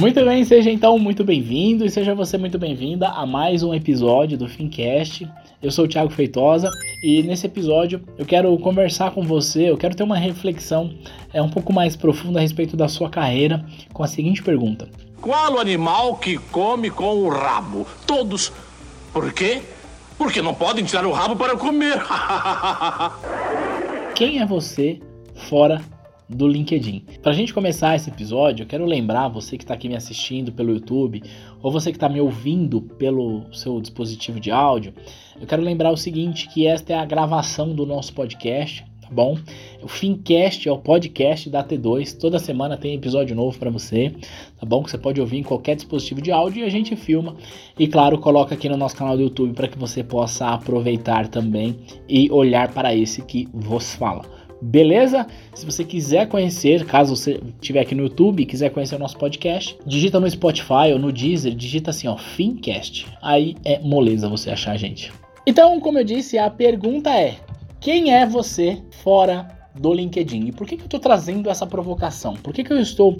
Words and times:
Muito 0.00 0.24
bem, 0.24 0.42
seja 0.46 0.70
então 0.70 0.98
muito 0.98 1.22
bem-vindo 1.22 1.84
e 1.84 1.90
seja 1.90 2.14
você 2.14 2.38
muito 2.38 2.58
bem-vinda 2.58 3.08
a 3.08 3.26
mais 3.26 3.62
um 3.62 3.74
episódio 3.74 4.38
do 4.38 4.48
Fincast. 4.48 5.28
Eu 5.62 5.70
sou 5.70 5.84
o 5.84 5.88
Thiago 5.88 6.08
Feitosa 6.08 6.70
e 7.04 7.22
nesse 7.22 7.44
episódio 7.44 8.02
eu 8.16 8.24
quero 8.24 8.56
conversar 8.60 9.10
com 9.10 9.22
você, 9.22 9.68
eu 9.68 9.76
quero 9.76 9.94
ter 9.94 10.02
uma 10.02 10.16
reflexão 10.16 10.94
é, 11.34 11.42
um 11.42 11.50
pouco 11.50 11.70
mais 11.70 11.96
profunda 11.96 12.38
a 12.38 12.42
respeito 12.42 12.78
da 12.78 12.88
sua 12.88 13.10
carreira 13.10 13.62
com 13.92 14.02
a 14.02 14.06
seguinte 14.06 14.42
pergunta: 14.42 14.88
Qual 15.20 15.56
o 15.56 15.60
animal 15.60 16.16
que 16.16 16.38
come 16.50 16.88
com 16.88 17.16
o 17.16 17.28
rabo? 17.28 17.86
Todos. 18.06 18.50
Por 19.12 19.30
quê? 19.34 19.60
Porque 20.16 20.40
não 20.40 20.54
podem 20.54 20.82
tirar 20.82 21.04
o 21.04 21.12
rabo 21.12 21.36
para 21.36 21.58
comer. 21.58 22.02
Quem 24.16 24.40
é 24.40 24.46
você 24.46 24.98
fora 25.34 25.82
do 26.30 26.46
LinkedIn. 26.46 27.02
Para 27.22 27.32
a 27.32 27.34
gente 27.34 27.52
começar 27.52 27.96
esse 27.96 28.08
episódio, 28.08 28.62
eu 28.62 28.66
quero 28.66 28.86
lembrar 28.86 29.28
você 29.28 29.58
que 29.58 29.64
está 29.64 29.74
aqui 29.74 29.88
me 29.88 29.96
assistindo 29.96 30.52
pelo 30.52 30.72
YouTube 30.72 31.22
ou 31.60 31.72
você 31.72 31.90
que 31.90 31.96
está 31.96 32.08
me 32.08 32.20
ouvindo 32.20 32.80
pelo 32.80 33.44
seu 33.52 33.80
dispositivo 33.80 34.38
de 34.38 34.50
áudio, 34.50 34.94
eu 35.40 35.46
quero 35.46 35.62
lembrar 35.62 35.90
o 35.90 35.96
seguinte, 35.96 36.48
que 36.48 36.66
esta 36.66 36.92
é 36.92 36.96
a 36.96 37.04
gravação 37.04 37.74
do 37.74 37.84
nosso 37.84 38.14
podcast, 38.14 38.84
tá 39.00 39.08
bom? 39.10 39.36
O 39.82 39.88
Fincast 39.88 40.68
é 40.68 40.72
o 40.72 40.78
podcast 40.78 41.50
da 41.50 41.64
T2, 41.64 42.16
toda 42.16 42.38
semana 42.38 42.76
tem 42.76 42.94
episódio 42.94 43.34
novo 43.34 43.58
para 43.58 43.70
você, 43.70 44.14
tá 44.58 44.64
bom? 44.64 44.84
Que 44.84 44.90
você 44.90 44.98
pode 44.98 45.20
ouvir 45.20 45.38
em 45.38 45.42
qualquer 45.42 45.74
dispositivo 45.74 46.22
de 46.22 46.30
áudio 46.30 46.62
e 46.62 46.64
a 46.64 46.70
gente 46.70 46.94
filma 46.94 47.34
e 47.76 47.88
claro, 47.88 48.18
coloca 48.18 48.54
aqui 48.54 48.68
no 48.68 48.76
nosso 48.76 48.96
canal 48.96 49.16
do 49.16 49.22
YouTube 49.22 49.52
para 49.52 49.66
que 49.66 49.78
você 49.78 50.04
possa 50.04 50.46
aproveitar 50.46 51.26
também 51.26 51.76
e 52.08 52.30
olhar 52.30 52.72
para 52.72 52.94
esse 52.94 53.20
que 53.22 53.48
vos 53.52 53.96
fala. 53.96 54.39
Beleza? 54.60 55.26
Se 55.54 55.64
você 55.64 55.84
quiser 55.84 56.28
conhecer, 56.28 56.84
caso 56.84 57.16
você 57.16 57.40
estiver 57.60 57.80
aqui 57.80 57.94
no 57.94 58.02
YouTube 58.02 58.42
e 58.42 58.46
quiser 58.46 58.70
conhecer 58.70 58.96
o 58.96 58.98
nosso 58.98 59.16
podcast, 59.16 59.76
digita 59.86 60.20
no 60.20 60.30
Spotify 60.30 60.92
ou 60.92 60.98
no 60.98 61.12
Deezer, 61.12 61.54
digita 61.54 61.90
assim, 61.90 62.08
ó, 62.08 62.16
Fincast. 62.16 63.06
Aí 63.22 63.56
é 63.64 63.78
moleza 63.78 64.28
você 64.28 64.50
achar 64.50 64.72
a 64.72 64.76
gente. 64.76 65.12
Então, 65.46 65.80
como 65.80 65.98
eu 65.98 66.04
disse, 66.04 66.36
a 66.38 66.50
pergunta 66.50 67.10
é: 67.10 67.36
quem 67.80 68.12
é 68.12 68.26
você 68.26 68.78
fora 69.02 69.60
do 69.74 69.92
LinkedIn. 69.92 70.48
E 70.48 70.52
por 70.52 70.66
que, 70.66 70.76
que 70.76 70.82
eu 70.82 70.86
estou 70.86 71.00
trazendo 71.00 71.48
essa 71.48 71.66
provocação? 71.66 72.34
Por 72.34 72.52
que, 72.52 72.64
que 72.64 72.72
eu 72.72 72.80
estou 72.80 73.16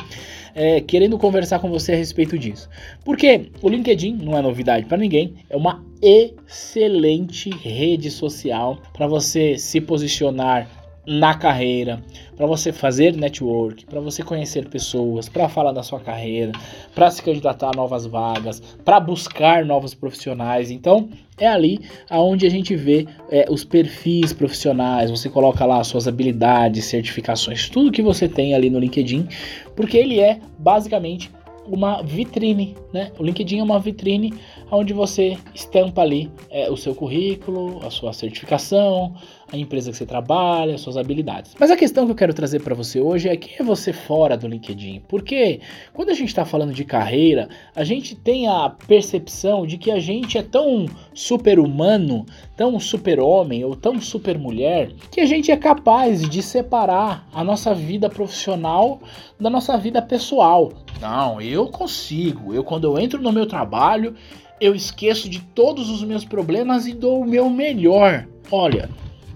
é, 0.54 0.80
querendo 0.80 1.18
conversar 1.18 1.58
com 1.58 1.70
você 1.70 1.92
a 1.92 1.96
respeito 1.96 2.38
disso? 2.38 2.68
Porque 3.04 3.50
o 3.62 3.68
LinkedIn 3.68 4.16
não 4.16 4.36
é 4.36 4.42
novidade 4.42 4.86
para 4.86 4.98
ninguém, 4.98 5.34
é 5.48 5.56
uma 5.56 5.84
excelente 6.02 7.50
rede 7.50 8.10
social 8.10 8.78
para 8.92 9.06
você 9.06 9.56
se 9.58 9.80
posicionar 9.80 10.68
na 11.10 11.34
carreira, 11.34 12.00
para 12.36 12.46
você 12.46 12.72
fazer 12.72 13.16
network, 13.16 13.84
para 13.84 13.98
você 13.98 14.22
conhecer 14.22 14.68
pessoas, 14.68 15.28
para 15.28 15.48
falar 15.48 15.72
da 15.72 15.82
sua 15.82 15.98
carreira, 15.98 16.52
para 16.94 17.10
se 17.10 17.20
candidatar 17.20 17.70
a 17.70 17.76
novas 17.76 18.06
vagas, 18.06 18.60
para 18.84 19.00
buscar 19.00 19.64
novos 19.64 19.92
profissionais. 19.92 20.70
Então, 20.70 21.08
é 21.36 21.48
ali 21.48 21.80
aonde 22.08 22.46
a 22.46 22.48
gente 22.48 22.76
vê 22.76 23.08
é, 23.28 23.44
os 23.50 23.64
perfis 23.64 24.32
profissionais. 24.32 25.10
Você 25.10 25.28
coloca 25.28 25.66
lá 25.66 25.82
suas 25.82 26.06
habilidades, 26.06 26.84
certificações, 26.84 27.68
tudo 27.68 27.90
que 27.90 28.02
você 28.02 28.28
tem 28.28 28.54
ali 28.54 28.70
no 28.70 28.78
LinkedIn, 28.78 29.26
porque 29.74 29.98
ele 29.98 30.20
é 30.20 30.38
basicamente 30.60 31.28
uma 31.70 32.02
vitrine, 32.02 32.76
né? 32.92 33.12
O 33.18 33.22
LinkedIn 33.22 33.60
é 33.60 33.62
uma 33.62 33.78
vitrine 33.78 34.34
onde 34.70 34.92
você 34.92 35.36
estampa 35.54 36.02
ali 36.02 36.30
é, 36.50 36.70
o 36.70 36.76
seu 36.76 36.94
currículo, 36.94 37.80
a 37.86 37.90
sua 37.90 38.12
certificação, 38.12 39.14
a 39.52 39.56
empresa 39.56 39.90
que 39.90 39.96
você 39.96 40.06
trabalha, 40.06 40.78
suas 40.78 40.96
habilidades. 40.96 41.54
Mas 41.58 41.70
a 41.70 41.76
questão 41.76 42.06
que 42.06 42.12
eu 42.12 42.16
quero 42.16 42.32
trazer 42.32 42.60
para 42.60 42.74
você 42.74 43.00
hoje 43.00 43.28
é 43.28 43.36
quem 43.36 43.56
é 43.58 43.62
você 43.62 43.92
fora 43.92 44.36
do 44.36 44.46
LinkedIn? 44.46 45.02
Porque 45.08 45.60
quando 45.92 46.10
a 46.10 46.14
gente 46.14 46.28
está 46.28 46.44
falando 46.44 46.72
de 46.72 46.84
carreira, 46.84 47.48
a 47.74 47.82
gente 47.82 48.14
tem 48.14 48.46
a 48.46 48.70
percepção 48.70 49.66
de 49.66 49.76
que 49.76 49.90
a 49.90 49.98
gente 49.98 50.38
é 50.38 50.42
tão 50.42 50.86
super-humano, 51.12 52.24
tão 52.56 52.78
super-homem 52.78 53.64
ou 53.64 53.74
tão 53.74 54.00
super-mulher, 54.00 54.92
que 55.10 55.20
a 55.20 55.26
gente 55.26 55.50
é 55.50 55.56
capaz 55.56 56.28
de 56.28 56.42
separar 56.42 57.28
a 57.32 57.42
nossa 57.42 57.74
vida 57.74 58.08
profissional 58.08 59.00
da 59.38 59.50
nossa 59.50 59.76
vida 59.76 60.00
pessoal. 60.00 60.72
Não, 61.00 61.40
eu 61.40 61.66
consigo. 61.66 62.54
Eu 62.54 62.62
quando 62.62 62.84
eu 62.84 62.98
entro 62.98 63.20
no 63.20 63.32
meu 63.32 63.46
trabalho, 63.46 64.14
eu 64.60 64.74
esqueço 64.74 65.28
de 65.28 65.40
todos 65.40 65.88
os 65.88 66.04
meus 66.04 66.24
problemas 66.24 66.86
e 66.86 66.92
dou 66.92 67.22
o 67.22 67.26
meu 67.26 67.48
melhor. 67.48 68.26
Olha, 68.52 68.90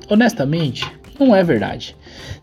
honestamente, 0.09 0.85
não 1.19 1.35
é 1.35 1.43
verdade. 1.43 1.97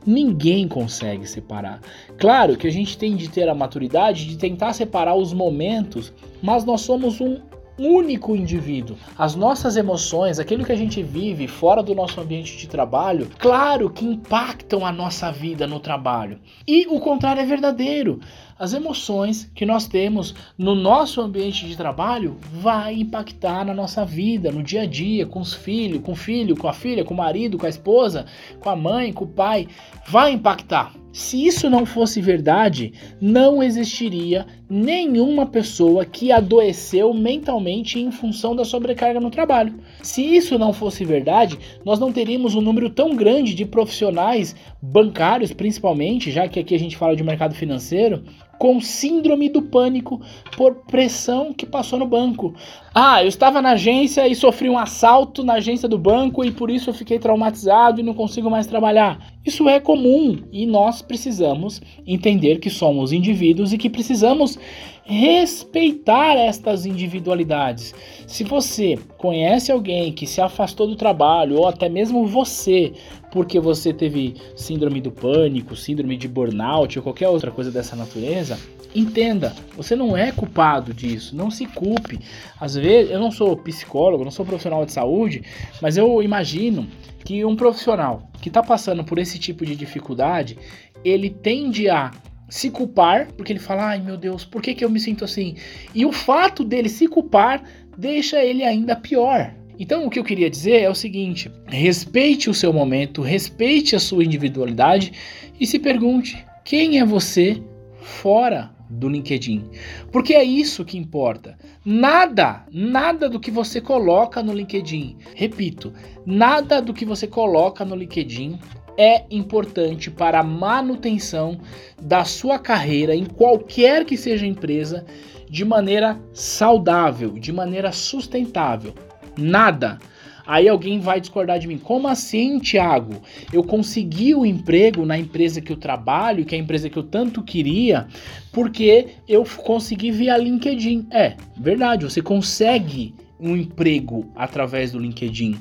Ninguém 0.05 0.67
consegue 0.67 1.27
separar. 1.27 1.81
Claro 2.17 2.57
que 2.57 2.67
a 2.67 2.71
gente 2.71 2.97
tem 2.97 3.15
de 3.15 3.29
ter 3.29 3.49
a 3.49 3.55
maturidade 3.55 4.25
de 4.25 4.37
tentar 4.37 4.73
separar 4.73 5.15
os 5.15 5.33
momentos, 5.33 6.13
mas 6.41 6.63
nós 6.63 6.81
somos 6.81 7.19
um 7.19 7.39
único 7.77 8.35
indivíduo. 8.35 8.95
As 9.17 9.35
nossas 9.35 9.75
emoções, 9.75 10.39
aquilo 10.39 10.63
que 10.63 10.71
a 10.71 10.77
gente 10.77 11.01
vive 11.01 11.47
fora 11.47 11.81
do 11.81 11.95
nosso 11.95 12.21
ambiente 12.21 12.57
de 12.57 12.67
trabalho, 12.67 13.27
claro 13.39 13.89
que 13.89 14.05
impactam 14.05 14.85
a 14.85 14.91
nossa 14.91 15.31
vida 15.31 15.65
no 15.65 15.79
trabalho. 15.79 16.39
E 16.67 16.85
o 16.87 16.99
contrário 16.99 17.41
é 17.41 17.45
verdadeiro. 17.45 18.19
As 18.61 18.73
emoções 18.73 19.49
que 19.55 19.65
nós 19.65 19.87
temos 19.87 20.35
no 20.55 20.75
nosso 20.75 21.19
ambiente 21.19 21.65
de 21.65 21.75
trabalho 21.75 22.37
vai 22.53 22.93
impactar 22.93 23.65
na 23.65 23.73
nossa 23.73 24.05
vida, 24.05 24.51
no 24.51 24.61
dia 24.61 24.83
a 24.83 24.85
dia, 24.85 25.25
com 25.25 25.39
os 25.39 25.51
filhos, 25.51 26.03
com 26.03 26.11
o 26.11 26.15
filho, 26.15 26.55
com 26.55 26.67
a 26.67 26.73
filha, 26.73 27.03
com 27.03 27.15
o 27.15 27.17
marido, 27.17 27.57
com 27.57 27.65
a 27.65 27.69
esposa, 27.69 28.27
com 28.59 28.69
a 28.69 28.75
mãe, 28.75 29.11
com 29.11 29.25
o 29.25 29.27
pai, 29.27 29.67
vai 30.07 30.33
impactar. 30.33 30.93
Se 31.11 31.43
isso 31.45 31.69
não 31.71 31.87
fosse 31.87 32.21
verdade, 32.21 32.93
não 33.19 33.61
existiria 33.61 34.45
nenhuma 34.69 35.45
pessoa 35.45 36.05
que 36.05 36.31
adoeceu 36.31 37.13
mentalmente 37.13 37.99
em 37.99 38.11
função 38.11 38.55
da 38.55 38.63
sobrecarga 38.63 39.19
no 39.19 39.31
trabalho. 39.31 39.73
Se 40.03 40.21
isso 40.23 40.57
não 40.59 40.71
fosse 40.71 41.03
verdade, 41.03 41.57
nós 41.83 41.99
não 41.99 42.13
teríamos 42.13 42.55
um 42.55 42.61
número 42.61 42.91
tão 42.91 43.15
grande 43.15 43.53
de 43.53 43.65
profissionais 43.65 44.55
bancários, 44.81 45.51
principalmente, 45.51 46.31
já 46.31 46.47
que 46.47 46.59
aqui 46.59 46.75
a 46.75 46.79
gente 46.79 46.95
fala 46.95 47.15
de 47.15 47.23
mercado 47.23 47.55
financeiro, 47.55 48.23
com 48.61 48.79
síndrome 48.79 49.49
do 49.49 49.59
pânico 49.59 50.21
por 50.55 50.83
pressão 50.85 51.51
que 51.51 51.65
passou 51.65 51.97
no 51.97 52.05
banco. 52.05 52.53
Ah, 52.93 53.23
eu 53.23 53.27
estava 53.27 53.59
na 53.59 53.71
agência 53.71 54.27
e 54.27 54.35
sofri 54.35 54.69
um 54.69 54.77
assalto 54.77 55.43
na 55.43 55.53
agência 55.53 55.89
do 55.89 55.97
banco 55.97 56.45
e 56.45 56.51
por 56.51 56.69
isso 56.69 56.91
eu 56.91 56.93
fiquei 56.93 57.17
traumatizado 57.17 57.99
e 57.99 58.03
não 58.03 58.13
consigo 58.13 58.51
mais 58.51 58.67
trabalhar. 58.67 59.33
Isso 59.43 59.67
é 59.67 59.79
comum 59.79 60.37
e 60.51 60.67
nós 60.67 61.01
precisamos 61.01 61.81
entender 62.05 62.59
que 62.59 62.69
somos 62.69 63.11
indivíduos 63.11 63.73
e 63.73 63.79
que 63.79 63.89
precisamos 63.89 64.59
respeitar 65.03 66.35
estas 66.35 66.85
individualidades. 66.85 67.95
Se 68.27 68.43
você 68.43 68.97
conhece 69.17 69.71
alguém 69.71 70.13
que 70.13 70.27
se 70.27 70.39
afastou 70.39 70.85
do 70.87 70.95
trabalho, 70.95 71.57
ou 71.57 71.67
até 71.67 71.89
mesmo 71.89 72.27
você, 72.27 72.93
porque 73.31 73.59
você 73.59 73.93
teve 73.93 74.35
síndrome 74.55 75.01
do 75.01 75.11
pânico, 75.11 75.75
síndrome 75.75 76.17
de 76.17 76.27
burnout 76.27 76.99
ou 76.99 77.03
qualquer 77.03 77.29
outra 77.29 77.49
coisa 77.49 77.71
dessa 77.71 77.95
natureza, 77.95 78.59
entenda, 78.93 79.55
você 79.75 79.95
não 79.95 80.15
é 80.15 80.31
culpado 80.31 80.93
disso, 80.93 81.35
não 81.35 81.49
se 81.49 81.65
culpe. 81.65 82.19
Às 82.59 82.75
vezes, 82.75 83.11
eu 83.11 83.19
não 83.19 83.31
sou 83.31 83.55
psicólogo, 83.55 84.23
não 84.23 84.31
sou 84.31 84.45
profissional 84.45 84.85
de 84.85 84.91
saúde, 84.91 85.43
mas 85.81 85.97
eu 85.97 86.21
imagino 86.21 86.87
que 87.23 87.45
um 87.45 87.55
profissional 87.55 88.29
que 88.41 88.49
está 88.49 88.61
passando 88.61 89.03
por 89.03 89.17
esse 89.17 89.39
tipo 89.39 89.65
de 89.65 89.75
dificuldade, 89.75 90.57
ele 91.03 91.29
tende 91.29 91.89
a 91.89 92.11
se 92.49 92.69
culpar, 92.69 93.29
porque 93.37 93.53
ele 93.53 93.59
fala, 93.59 93.91
ai 93.91 94.01
meu 94.01 94.17
Deus, 94.17 94.43
por 94.43 94.61
que, 94.61 94.75
que 94.75 94.83
eu 94.83 94.89
me 94.89 94.99
sinto 94.99 95.23
assim? 95.23 95.55
E 95.95 96.05
o 96.05 96.11
fato 96.11 96.65
dele 96.65 96.89
se 96.89 97.07
culpar 97.07 97.63
deixa 97.97 98.43
ele 98.43 98.63
ainda 98.63 98.95
pior. 98.95 99.53
Então, 99.81 100.05
o 100.05 100.11
que 100.11 100.19
eu 100.19 100.23
queria 100.23 100.47
dizer 100.47 100.79
é 100.79 100.89
o 100.91 100.93
seguinte: 100.93 101.51
respeite 101.65 102.51
o 102.51 102.53
seu 102.53 102.71
momento, 102.71 103.23
respeite 103.23 103.95
a 103.95 103.99
sua 103.99 104.23
individualidade 104.23 105.11
e 105.59 105.65
se 105.65 105.79
pergunte: 105.79 106.45
quem 106.63 106.99
é 106.99 107.03
você 107.03 107.59
fora 107.99 108.69
do 108.87 109.09
LinkedIn? 109.09 109.71
Porque 110.11 110.35
é 110.35 110.43
isso 110.43 110.85
que 110.85 110.99
importa. 110.99 111.57
Nada, 111.83 112.63
nada 112.71 113.27
do 113.27 113.39
que 113.39 113.49
você 113.49 113.81
coloca 113.81 114.43
no 114.43 114.53
LinkedIn, 114.53 115.17
repito, 115.33 115.91
nada 116.27 116.79
do 116.79 116.93
que 116.93 117.03
você 117.03 117.25
coloca 117.25 117.83
no 117.83 117.95
LinkedIn 117.95 118.59
é 118.95 119.23
importante 119.31 120.11
para 120.11 120.41
a 120.41 120.43
manutenção 120.43 121.59
da 121.99 122.23
sua 122.23 122.59
carreira 122.59 123.15
em 123.15 123.25
qualquer 123.25 124.05
que 124.05 124.15
seja 124.15 124.45
a 124.45 124.49
empresa 124.49 125.03
de 125.49 125.65
maneira 125.65 126.21
saudável, 126.33 127.31
de 127.31 127.51
maneira 127.51 127.91
sustentável. 127.91 128.93
Nada 129.37 129.99
Aí 130.45 130.67
alguém 130.67 130.99
vai 130.99 131.21
discordar 131.21 131.59
de 131.59 131.67
mim. 131.67 131.77
Como 131.77 132.07
assim, 132.07 132.59
Thiago? 132.59 133.21
Eu 133.53 133.63
consegui 133.63 134.33
o 134.35 134.45
emprego 134.45 135.05
na 135.05 135.17
empresa 135.17 135.61
que 135.61 135.71
eu 135.71 135.77
trabalho, 135.77 136.45
que 136.45 136.55
é 136.55 136.57
a 136.57 136.61
empresa 136.61 136.89
que 136.89 136.97
eu 136.97 137.03
tanto 137.03 137.41
queria, 137.41 138.07
porque 138.51 139.09
eu 139.27 139.45
consegui 139.63 140.11
via 140.11 140.37
LinkedIn. 140.37 141.07
É, 141.11 141.35
verdade, 141.55 142.03
você 142.03 142.21
consegue 142.21 143.13
um 143.39 143.55
emprego 143.55 144.29
através 144.35 144.91
do 144.91 144.99
LinkedIn. 144.99 145.57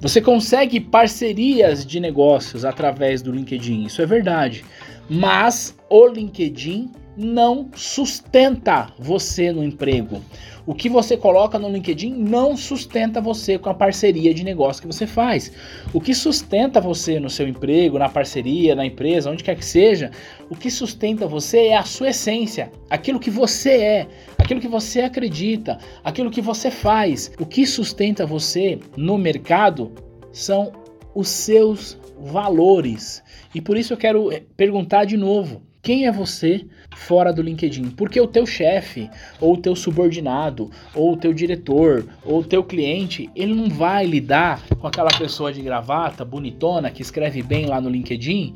Você 0.00 0.20
consegue 0.20 0.78
parcerias 0.78 1.84
de 1.84 1.98
negócios 1.98 2.64
através 2.64 3.22
do 3.22 3.32
LinkedIn. 3.32 3.84
Isso 3.84 4.02
é 4.02 4.06
verdade. 4.06 4.64
Mas 5.08 5.76
o 5.88 6.06
LinkedIn 6.06 6.90
não 7.16 7.70
sustenta 7.74 8.88
você 8.98 9.52
no 9.52 9.62
emprego. 9.62 10.20
O 10.66 10.74
que 10.74 10.88
você 10.88 11.14
coloca 11.16 11.58
no 11.58 11.68
LinkedIn 11.68 12.14
não 12.14 12.56
sustenta 12.56 13.20
você 13.20 13.58
com 13.58 13.68
a 13.68 13.74
parceria 13.74 14.32
de 14.32 14.42
negócio 14.42 14.80
que 14.80 14.86
você 14.86 15.06
faz. 15.06 15.52
O 15.92 16.00
que 16.00 16.14
sustenta 16.14 16.80
você 16.80 17.20
no 17.20 17.28
seu 17.28 17.46
emprego, 17.46 17.98
na 17.98 18.08
parceria, 18.08 18.74
na 18.74 18.86
empresa, 18.86 19.30
onde 19.30 19.44
quer 19.44 19.56
que 19.56 19.64
seja, 19.64 20.10
o 20.48 20.56
que 20.56 20.70
sustenta 20.70 21.26
você 21.26 21.66
é 21.66 21.76
a 21.76 21.82
sua 21.82 22.08
essência, 22.08 22.72
aquilo 22.88 23.20
que 23.20 23.30
você 23.30 23.70
é, 23.72 24.06
aquilo 24.38 24.60
que 24.60 24.68
você 24.68 25.02
acredita, 25.02 25.78
aquilo 26.02 26.30
que 26.30 26.40
você 26.40 26.70
faz. 26.70 27.30
O 27.38 27.44
que 27.44 27.66
sustenta 27.66 28.24
você 28.24 28.78
no 28.96 29.18
mercado 29.18 29.92
são 30.32 30.72
os 31.14 31.28
seus 31.28 31.98
valores. 32.18 33.22
E 33.54 33.60
por 33.60 33.76
isso 33.76 33.92
eu 33.92 33.98
quero 33.98 34.32
eh, 34.32 34.42
perguntar 34.56 35.04
de 35.04 35.16
novo: 35.16 35.62
quem 35.84 36.06
é 36.06 36.10
você 36.10 36.64
fora 36.96 37.30
do 37.30 37.42
LinkedIn? 37.42 37.90
Porque 37.90 38.18
o 38.18 38.26
teu 38.26 38.46
chefe, 38.46 39.10
ou 39.38 39.52
o 39.52 39.56
teu 39.58 39.76
subordinado, 39.76 40.70
ou 40.94 41.12
o 41.12 41.16
teu 41.18 41.34
diretor, 41.34 42.06
ou 42.24 42.40
o 42.40 42.44
teu 42.44 42.64
cliente, 42.64 43.28
ele 43.36 43.54
não 43.54 43.68
vai 43.68 44.06
lidar 44.06 44.62
com 44.80 44.86
aquela 44.86 45.10
pessoa 45.10 45.52
de 45.52 45.60
gravata, 45.60 46.24
bonitona, 46.24 46.90
que 46.90 47.02
escreve 47.02 47.42
bem 47.42 47.66
lá 47.66 47.82
no 47.82 47.90
LinkedIn 47.90 48.54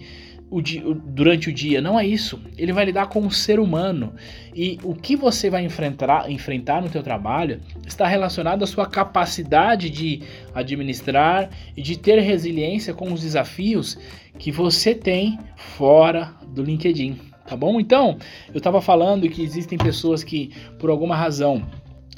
o 0.51 0.63
dia, 0.63 0.83
durante 0.85 1.49
o 1.49 1.53
dia. 1.53 1.81
Não 1.81 1.99
é 1.99 2.07
isso. 2.07 2.41
Ele 2.57 2.73
vai 2.73 2.85
lidar 2.85 3.09
com 3.09 3.27
o 3.27 3.31
ser 3.31 3.61
humano. 3.61 4.13
E 4.55 4.79
o 4.83 4.95
que 4.95 5.17
você 5.17 5.51
vai 5.51 5.65
enfrentar, 5.65 6.31
enfrentar 6.31 6.83
no 6.83 6.89
teu 6.89 7.03
trabalho 7.03 7.61
está 7.87 8.07
relacionado 8.07 8.63
à 8.63 8.67
sua 8.67 8.87
capacidade 8.87 9.91
de 9.91 10.23
administrar 10.55 11.51
e 11.77 11.83
de 11.83 11.99
ter 11.99 12.19
resiliência 12.21 12.95
com 12.95 13.13
os 13.13 13.21
desafios 13.21 13.99
que 14.39 14.53
você 14.53 14.95
tem 14.95 15.39
fora 15.57 16.33
do 16.47 16.63
LinkedIn, 16.63 17.19
tá 17.47 17.57
bom? 17.57 17.81
Então, 17.81 18.17
eu 18.49 18.59
estava 18.59 18.81
falando 18.81 19.29
que 19.29 19.43
existem 19.43 19.77
pessoas 19.77 20.23
que, 20.23 20.53
por 20.79 20.91
alguma 20.91 21.17
razão, 21.17 21.67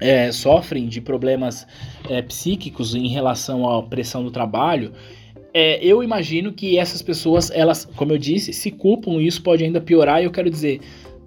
é, 0.00 0.32
sofrem 0.32 0.88
de 0.88 1.00
problemas 1.00 1.66
é, 2.08 2.22
psíquicos 2.22 2.94
em 2.94 3.08
relação 3.08 3.68
à 3.68 3.82
pressão 3.82 4.24
do 4.24 4.30
trabalho. 4.30 4.92
É, 5.52 5.84
eu 5.84 6.02
imagino 6.02 6.52
que 6.52 6.78
essas 6.78 7.02
pessoas, 7.02 7.50
elas, 7.50 7.84
como 7.96 8.12
eu 8.12 8.18
disse, 8.18 8.52
se 8.52 8.70
culpam 8.70 9.12
e 9.12 9.26
isso 9.26 9.42
pode 9.42 9.64
ainda 9.64 9.80
piorar. 9.80 10.20
E 10.20 10.24
eu 10.24 10.30
quero 10.30 10.48
dizer, 10.48 10.80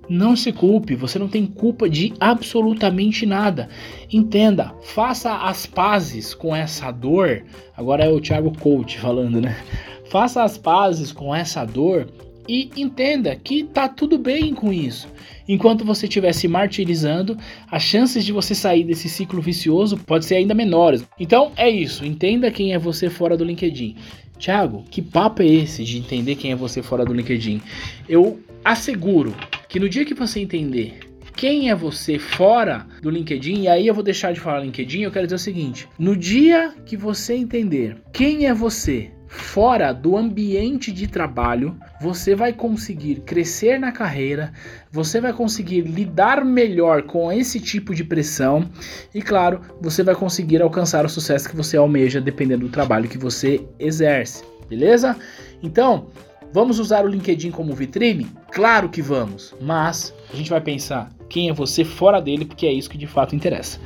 não 0.10 0.36
se 0.36 0.52
culpe, 0.52 0.96
você 0.96 1.18
não 1.18 1.28
tem 1.28 1.46
culpa 1.46 1.90
de 1.90 2.14
absolutamente 2.20 3.25
nada. 3.25 3.70
Entenda, 4.12 4.74
faça 4.81 5.36
as 5.36 5.66
pazes 5.66 6.34
com 6.34 6.56
essa 6.56 6.92
dor. 6.92 7.44
Agora 7.75 8.04
é 8.04 8.10
o 8.10 8.22
Thiago 8.22 8.58
Coach 8.58 9.00
falando, 9.00 9.40
né? 9.42 9.58
Faça 10.06 10.44
as 10.44 10.58
pazes 10.58 11.12
com 11.12 11.34
essa 11.34 11.66
dor 11.66 12.08
e 12.48 12.69
entenda 12.75 13.36
que 13.36 13.63
tá 13.63 13.88
tudo 13.88 14.18
bem 14.18 14.54
com 14.54 14.72
isso. 14.72 15.07
Enquanto 15.48 15.84
você 15.84 16.06
estiver 16.06 16.34
se 16.34 16.48
martirizando, 16.48 17.38
as 17.69 17.84
chances 17.84 18.25
de 18.25 18.31
você 18.31 18.56
sair 18.56 18.84
desse 18.84 19.10
ciclo 19.10 19.42
vicioso 19.42 19.98
pode 19.98 20.25
ser 20.25 20.36
ainda 20.36 20.54
menores. 20.54 21.06
Então 21.19 21.51
é 21.56 21.69
isso, 21.69 22.06
entenda 22.06 22.51
quem 22.51 22.74
é 22.74 22.80
você 22.80 23.10
fora 23.10 23.36
do 23.36 23.44
LinkedIn. 23.44 23.95
Thiago, 24.40 24.84
que 24.90 25.01
papo 25.01 25.42
é 25.42 25.48
esse 25.48 25.84
de 25.84 25.98
entender 25.98 26.36
quem 26.36 26.51
é 26.51 26.56
você 26.56 26.81
fora 26.81 27.06
do 27.06 27.13
LinkedIn? 27.13 27.62
Eu 28.10 28.40
asseguro 28.63 29.34
que 29.69 29.80
no 29.80 29.88
dia 29.88 30.06
que 30.06 30.13
você 30.13 30.40
entender 30.40 31.00
quem 31.36 31.69
é 31.69 31.75
você 31.75 32.19
fora 32.19 32.86
do 33.01 33.10
LinkedIn, 33.10 33.62
e 33.62 33.68
aí 33.68 33.88
eu 33.88 33.94
vou 33.94 34.04
deixar 34.04 34.34
de 34.34 34.40
falar 34.40 34.60
LinkedIn, 34.60 35.01
eu 35.01 35.12
quero 35.12 35.25
dizer 35.25 35.36
o 35.36 35.40
seguinte: 35.40 35.88
no 35.98 36.16
dia 36.16 36.74
que 36.86 36.95
você 36.95 37.34
entender 37.34 37.98
quem 38.13 38.45
é 38.45 38.54
você 38.54 39.12
fora 39.33 39.91
do 39.91 40.15
ambiente 40.15 40.91
de 40.91 41.07
trabalho, 41.07 41.75
você 42.00 42.35
vai 42.35 42.53
conseguir 42.53 43.15
crescer 43.21 43.80
na 43.80 43.91
carreira, 43.91 44.53
você 44.91 45.19
vai 45.19 45.33
conseguir 45.33 45.81
lidar 45.81 46.45
melhor 46.45 47.01
com 47.01 47.31
esse 47.31 47.59
tipo 47.59 47.95
de 47.95 48.03
pressão 48.03 48.69
e, 49.13 49.21
claro, 49.21 49.62
você 49.81 50.03
vai 50.03 50.13
conseguir 50.13 50.62
alcançar 50.62 51.03
o 51.03 51.09
sucesso 51.09 51.50
que 51.50 51.56
você 51.56 51.75
almeja 51.75 52.21
dependendo 52.21 52.68
do 52.68 52.71
trabalho 52.71 53.09
que 53.09 53.18
você 53.18 53.65
exerce, 53.80 54.44
beleza? 54.69 55.18
Então, 55.63 56.07
vamos 56.53 56.77
usar 56.77 57.03
o 57.03 57.07
LinkedIn 57.07 57.50
como 57.50 57.74
vitrine? 57.74 58.27
Claro 58.51 58.88
que 58.88 59.01
vamos, 59.01 59.56
mas 59.59 60.13
a 60.31 60.35
gente 60.35 60.51
vai 60.51 60.62
pensar 60.62 61.09
quem 61.27 61.50
é 61.50 61.53
você 61.53 61.83
fora 61.83 62.21
dele, 62.21 62.45
porque 62.45 62.68
é 62.68 62.71
isso 62.71 62.89
que 62.89 63.00
de 63.00 63.07
fato 63.07 63.35
interessa. 63.35 63.80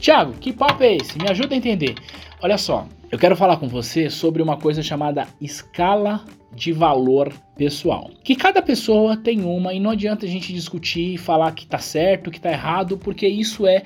Tiago, 0.00 0.32
que 0.32 0.54
papo 0.54 0.82
é 0.82 0.96
esse? 0.96 1.18
Me 1.18 1.28
ajuda 1.28 1.54
a 1.54 1.58
entender. 1.58 1.94
Olha 2.40 2.56
só, 2.56 2.88
eu 3.10 3.18
quero 3.18 3.36
falar 3.36 3.58
com 3.58 3.68
você 3.68 4.10
sobre 4.10 4.42
uma 4.42 4.56
coisa 4.56 4.82
chamada 4.82 5.28
escala 5.40 6.24
de 6.52 6.72
valor 6.72 7.32
pessoal. 7.56 8.10
Que 8.24 8.34
cada 8.34 8.60
pessoa 8.60 9.16
tem 9.16 9.44
uma 9.44 9.72
e 9.72 9.78
não 9.78 9.90
adianta 9.90 10.26
a 10.26 10.28
gente 10.28 10.52
discutir 10.52 11.14
e 11.14 11.18
falar 11.18 11.52
que 11.52 11.66
tá 11.66 11.78
certo, 11.78 12.30
que 12.30 12.40
tá 12.40 12.50
errado, 12.50 12.98
porque 12.98 13.28
isso 13.28 13.66
é 13.66 13.82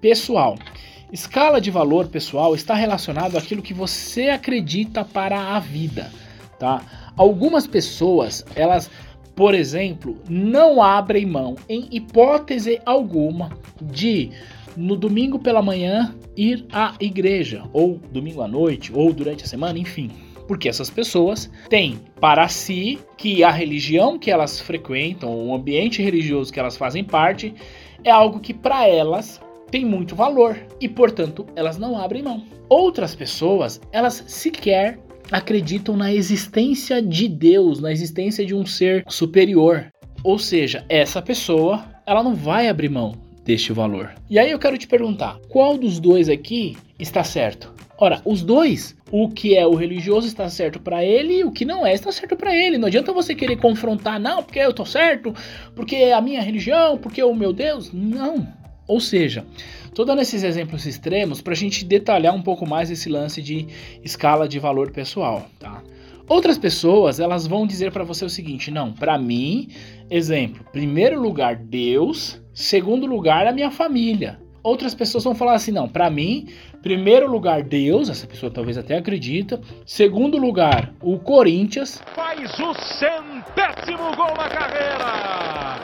pessoal. 0.00 0.56
Escala 1.12 1.60
de 1.60 1.70
valor 1.70 2.06
pessoal 2.08 2.54
está 2.54 2.74
relacionado 2.74 3.36
àquilo 3.36 3.62
que 3.62 3.74
você 3.74 4.28
acredita 4.28 5.04
para 5.04 5.56
a 5.56 5.58
vida, 5.58 6.10
tá? 6.58 7.10
Algumas 7.16 7.66
pessoas, 7.66 8.44
elas, 8.54 8.88
por 9.34 9.52
exemplo, 9.52 10.16
não 10.28 10.80
abrem 10.80 11.26
mão 11.26 11.56
em 11.68 11.88
hipótese 11.90 12.80
alguma 12.86 13.50
de 13.82 14.30
no 14.76 14.96
domingo 14.96 15.38
pela 15.38 15.62
manhã 15.62 16.14
ir 16.36 16.64
à 16.72 16.94
igreja, 17.00 17.64
ou 17.72 18.00
domingo 18.12 18.42
à 18.42 18.48
noite, 18.48 18.92
ou 18.94 19.12
durante 19.12 19.44
a 19.44 19.46
semana, 19.46 19.78
enfim. 19.78 20.10
Porque 20.46 20.68
essas 20.68 20.90
pessoas 20.90 21.50
têm 21.68 22.00
para 22.20 22.48
si 22.48 22.98
que 23.16 23.44
a 23.44 23.50
religião 23.50 24.18
que 24.18 24.30
elas 24.30 24.60
frequentam, 24.60 25.32
o 25.32 25.54
ambiente 25.54 26.02
religioso 26.02 26.52
que 26.52 26.58
elas 26.58 26.76
fazem 26.76 27.04
parte, 27.04 27.54
é 28.02 28.10
algo 28.10 28.40
que 28.40 28.52
para 28.52 28.86
elas 28.86 29.40
tem 29.70 29.84
muito 29.84 30.16
valor 30.16 30.56
e, 30.80 30.88
portanto, 30.88 31.46
elas 31.54 31.78
não 31.78 31.96
abrem 31.96 32.22
mão. 32.22 32.44
Outras 32.68 33.14
pessoas, 33.14 33.80
elas 33.92 34.24
sequer 34.26 34.98
acreditam 35.30 35.96
na 35.96 36.12
existência 36.12 37.00
de 37.00 37.28
Deus, 37.28 37.80
na 37.80 37.92
existência 37.92 38.44
de 38.44 38.54
um 38.54 38.66
ser 38.66 39.04
superior. 39.08 39.86
Ou 40.24 40.38
seja, 40.38 40.84
essa 40.88 41.22
pessoa, 41.22 41.84
ela 42.04 42.22
não 42.22 42.34
vai 42.34 42.68
abrir 42.68 42.88
mão 42.88 43.29
deste 43.44 43.72
valor. 43.72 44.12
E 44.28 44.38
aí 44.38 44.50
eu 44.50 44.58
quero 44.58 44.78
te 44.78 44.86
perguntar, 44.86 45.38
qual 45.48 45.76
dos 45.76 45.98
dois 45.98 46.28
aqui 46.28 46.76
está 46.98 47.24
certo? 47.24 47.72
Ora, 47.98 48.22
os 48.24 48.42
dois, 48.42 48.96
o 49.10 49.28
que 49.28 49.54
é 49.54 49.66
o 49.66 49.74
religioso 49.74 50.26
está 50.26 50.48
certo 50.48 50.80
para 50.80 51.04
ele 51.04 51.40
e 51.40 51.44
o 51.44 51.52
que 51.52 51.66
não 51.66 51.86
é 51.86 51.92
está 51.92 52.10
certo 52.10 52.34
para 52.34 52.56
ele. 52.56 52.78
Não 52.78 52.88
adianta 52.88 53.12
você 53.12 53.34
querer 53.34 53.56
confrontar, 53.56 54.18
não, 54.18 54.42
porque 54.42 54.58
eu 54.58 54.72
tô 54.72 54.86
certo, 54.86 55.34
porque 55.74 55.96
é 55.96 56.14
a 56.14 56.20
minha 56.20 56.40
religião, 56.40 56.96
porque 56.96 57.22
o 57.22 57.34
meu 57.34 57.52
Deus. 57.52 57.92
Não. 57.92 58.48
Ou 58.88 59.00
seja, 59.00 59.44
tô 59.94 60.02
dando 60.02 60.22
esses 60.22 60.42
exemplos 60.42 60.86
extremos 60.86 61.42
para 61.42 61.52
a 61.52 61.56
gente 61.56 61.84
detalhar 61.84 62.34
um 62.34 62.40
pouco 62.42 62.66
mais 62.66 62.90
esse 62.90 63.08
lance 63.10 63.42
de 63.42 63.66
escala 64.02 64.48
de 64.48 64.58
valor 64.58 64.90
pessoal, 64.90 65.46
tá? 65.58 65.82
Outras 66.26 66.56
pessoas, 66.56 67.20
elas 67.20 67.46
vão 67.46 67.66
dizer 67.66 67.92
para 67.92 68.04
você 68.04 68.24
o 68.24 68.30
seguinte: 68.30 68.70
não, 68.70 68.92
para 68.92 69.18
mim, 69.18 69.68
exemplo, 70.08 70.64
primeiro 70.72 71.20
lugar 71.20 71.56
Deus, 71.56 72.40
segundo 72.60 73.06
lugar 73.06 73.46
a 73.46 73.52
minha 73.52 73.70
família. 73.70 74.38
Outras 74.62 74.94
pessoas 74.94 75.24
vão 75.24 75.34
falar 75.34 75.54
assim: 75.54 75.72
não, 75.72 75.88
para 75.88 76.10
mim, 76.10 76.48
primeiro 76.82 77.30
lugar 77.30 77.62
Deus, 77.62 78.08
essa 78.08 78.26
pessoa 78.26 78.52
talvez 78.52 78.76
até 78.76 78.96
acredita, 78.96 79.60
segundo 79.86 80.36
lugar 80.36 80.92
o 81.00 81.18
Corinthians. 81.18 82.02
Faz 82.14 82.58
o 82.58 82.74
centésimo 82.74 84.14
gol 84.14 84.34
na 84.36 84.48
carreira! 84.48 85.80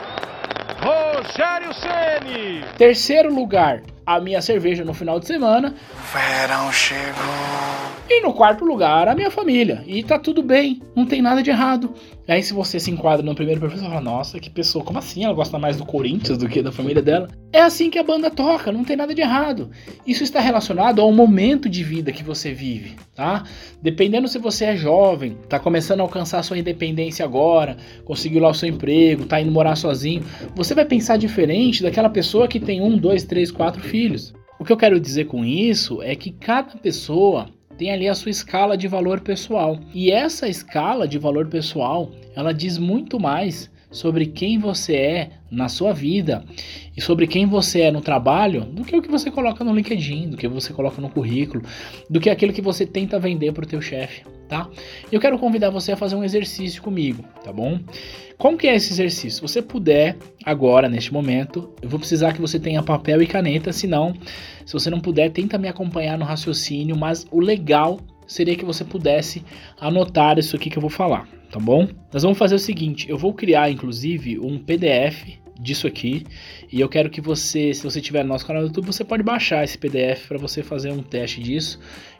Rogério 0.79 1.73
Ceni. 1.73 2.63
Terceiro 2.77 3.35
lugar, 3.35 3.83
a 4.05 4.21
minha 4.21 4.43
cerveja 4.43 4.85
no 4.85 4.93
final 4.93 5.19
de 5.19 5.27
semana. 5.27 5.75
Verão 6.13 6.71
chegou. 6.71 7.97
E 8.09 8.21
no 8.21 8.33
quarto 8.33 8.65
lugar, 8.65 9.09
a 9.09 9.17
minha 9.17 9.33
família. 9.33 9.83
E 9.85 10.01
tá 10.01 10.17
tudo 10.17 10.41
bem, 10.41 10.81
não 10.95 11.05
tem 11.05 11.21
nada 11.21 11.43
de 11.43 11.51
errado. 11.51 11.93
E 12.29 12.31
aí, 12.31 12.41
se 12.41 12.53
você 12.53 12.79
se 12.79 12.89
enquadra 12.89 13.27
no 13.27 13.35
primeiro 13.35 13.61
você 13.61 13.83
fala: 13.83 14.01
Nossa, 14.01 14.39
que 14.39 14.49
pessoa, 14.49 14.85
como 14.85 15.01
assim? 15.01 15.25
Ela 15.25 15.35
gosta 15.35 15.59
mais 15.59 15.77
do 15.77 15.85
Corinthians 15.85 16.39
do 16.39 16.49
que 16.49 16.63
da 16.63 16.71
família 16.71 17.03
dela. 17.03 17.29
É 17.53 17.61
assim 17.61 17.91
que 17.91 17.99
a 17.99 18.05
banda 18.05 18.31
toca, 18.31 18.71
não 18.71 18.85
tem 18.85 18.97
nada 18.97 19.13
de 19.13 19.21
errado. 19.21 19.71
Isso 20.07 20.23
está 20.23 20.39
relacionado 20.39 21.01
ao 21.01 21.11
momento 21.11 21.69
de 21.69 21.83
vida 21.83 22.13
que 22.13 22.23
você 22.23 22.53
vive, 22.53 22.95
tá? 23.13 23.43
Dependendo 23.83 24.29
se 24.29 24.39
você 24.39 24.67
é 24.67 24.77
jovem, 24.77 25.37
tá 25.49 25.59
começando 25.59 25.99
a 25.99 26.05
alcançar 26.05 26.45
sua 26.45 26.59
independência 26.59 27.25
agora, 27.25 27.77
conseguiu 28.05 28.41
lá 28.41 28.51
o 28.51 28.55
seu 28.55 28.69
emprego, 28.69 29.27
tá 29.27 29.41
indo 29.41 29.51
morar 29.51 29.75
sozinho, 29.75 30.23
você 30.55 30.75
vai 30.75 30.85
pensar 30.85 31.17
diferente 31.17 31.83
daquela 31.83 32.09
pessoa 32.09 32.47
que 32.47 32.61
tem 32.61 32.81
um, 32.81 32.97
dois, 32.97 33.25
três, 33.25 33.51
quatro 33.51 33.83
filhos. 33.83 34.33
O 34.59 34.65
que 34.65 34.73
eu 34.73 34.77
quero 34.77 34.99
dizer 34.99 35.27
com 35.27 35.45
isso 35.45 36.03
é 36.03 36.15
que 36.15 36.31
cada 36.31 36.77
pessoa 36.77 37.49
tem 37.77 37.93
ali 37.93 38.09
a 38.09 38.15
sua 38.15 38.31
escala 38.31 38.77
de 38.77 38.89
valor 38.89 39.21
pessoal. 39.21 39.79
E 39.93 40.11
essa 40.11 40.49
escala 40.49 41.07
de 41.07 41.19
valor 41.19 41.47
pessoal, 41.49 42.11
ela 42.35 42.53
diz 42.53 42.79
muito 42.79 43.21
mais 43.21 43.71
sobre 43.91 44.27
quem 44.27 44.59
você 44.59 44.95
é 44.95 45.31
na 45.51 45.69
sua 45.69 45.93
vida 45.93 46.45
e 46.97 47.01
sobre 47.01 47.27
quem 47.27 47.47
você 47.47 47.83
é 47.83 47.91
no 47.91 48.01
trabalho 48.01 48.65
do 48.65 48.85
que 48.85 48.97
o 48.97 49.03
que 49.03 49.11
você 49.11 49.31
coloca 49.31 49.63
no 49.65 49.75
LinkedIn, 49.75 50.31
do 50.31 50.37
que 50.37 50.49
você 50.49 50.73
coloca 50.73 51.01
no 51.01 51.09
currículo, 51.09 51.63
do 52.11 52.21
que 52.21 52.29
aquilo 52.29 52.53
que 52.53 52.63
você 52.63 52.85
tenta 52.85 53.19
vender 53.19 53.53
para 53.53 53.65
o 53.65 53.69
teu 53.69 53.81
chefe, 53.81 54.23
tá? 54.49 54.69
Eu 55.11 55.21
quero 55.21 55.39
convidar 55.39 55.71
você 55.71 55.93
a 55.93 55.97
fazer 55.97 56.17
um 56.17 56.25
exercício 56.25 56.83
comigo, 56.83 57.25
tá 57.45 57.53
bom? 57.53 57.79
Como 58.37 58.59
que 58.59 58.67
é 58.67 58.75
esse 58.75 58.93
exercício? 58.93 59.31
Se 59.31 59.43
você 59.43 59.63
puder 59.63 60.17
agora, 60.45 60.89
neste 60.89 61.13
momento, 61.13 61.73
eu 61.81 61.89
vou 61.89 61.99
precisar 61.99 62.33
que 62.33 62.41
você 62.41 62.59
tenha 62.59 62.83
papel 62.83 63.23
e 63.23 63.27
caneta, 63.27 63.73
senão, 63.73 64.15
se 64.65 64.73
você 64.73 64.91
não 64.91 65.01
puder, 65.01 65.31
tenta 65.31 65.57
me 65.57 65.69
acompanhar 65.69 66.19
no 66.19 66.25
raciocínio, 66.25 66.97
mas 66.97 67.27
o 67.31 67.41
legal 67.41 67.99
seria 68.27 68.57
que 68.57 68.65
você 68.65 68.85
pudesse 68.85 69.45
anotar 69.81 70.39
isso 70.39 70.57
aqui 70.57 70.71
que 70.71 70.79
eu 70.79 70.81
vou 70.83 70.91
falar, 70.91 71.29
tá 71.51 71.59
bom? 71.59 71.89
Nós 72.13 72.23
vamos 72.23 72.39
fazer 72.39 72.55
o 72.55 72.59
seguinte, 72.59 73.09
eu 73.09 73.19
vou 73.19 73.33
criar 73.33 73.71
inclusive 73.71 74.39
um 74.39 74.59
PDF 74.59 75.39
disso 75.59 75.87
aqui 75.87 76.25
e 76.71 76.81
eu 76.81 76.89
quero 76.89 77.09
que 77.09 77.21
você, 77.21 77.73
se 77.73 77.83
você 77.83 78.01
tiver 78.01 78.23
no 78.23 78.29
nosso 78.29 78.47
canal 78.47 78.63
do 78.63 78.69
YouTube, 78.69 78.87
você 78.87 79.05
pode 79.05 79.23
baixar 79.23 79.65
esse 79.65 79.79
PDF 79.79 80.27
para 80.29 80.39
você 80.39 80.63
fazer 80.63 80.93
um 80.93 81.03
teste 81.03 81.41
disso. 81.41 81.79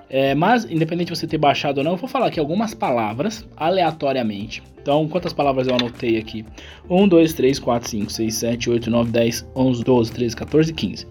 É, 0.09 0.35
mas, 0.35 0.65
independente 0.65 1.13
de 1.13 1.19
você 1.19 1.27
ter 1.27 1.39
baixado 1.39 1.79
ou 1.79 1.85
não, 1.85 1.93
eu 1.93 1.97
vou 1.97 2.09
falar 2.09 2.29
aqui 2.29 2.39
algumas 2.39 2.73
palavras 2.75 3.47
aleatoriamente. 3.57 4.63
Então, 4.81 5.09
quantas 5.09 5.33
palavras 5.33 5.67
eu 5.67 5.75
anotei 5.75 6.17
aqui? 6.17 6.45
1, 6.89 7.09
2, 7.09 7.33
3, 7.33 7.59
4, 7.59 7.91
5, 7.91 8.13
6, 8.13 8.35
7, 8.35 8.71
8, 8.71 8.91
9, 8.91 9.11
10, 9.11 9.47
11, 9.57 9.85
12, 9.85 10.13
13, 10.13 10.37
14, 10.37 10.73
15. 10.73 11.07